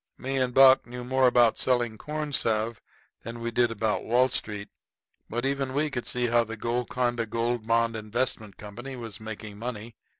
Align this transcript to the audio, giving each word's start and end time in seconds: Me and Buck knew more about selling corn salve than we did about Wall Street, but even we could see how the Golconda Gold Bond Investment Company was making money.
Me 0.17 0.37
and 0.37 0.55
Buck 0.55 0.87
knew 0.87 1.03
more 1.03 1.27
about 1.27 1.59
selling 1.59 1.95
corn 1.95 2.33
salve 2.33 2.81
than 3.21 3.39
we 3.39 3.51
did 3.51 3.69
about 3.69 4.03
Wall 4.03 4.29
Street, 4.29 4.69
but 5.29 5.45
even 5.45 5.75
we 5.75 5.91
could 5.91 6.07
see 6.07 6.25
how 6.25 6.43
the 6.43 6.57
Golconda 6.57 7.27
Gold 7.27 7.67
Bond 7.67 7.95
Investment 7.95 8.57
Company 8.57 8.95
was 8.95 9.19
making 9.19 9.59
money. 9.59 9.95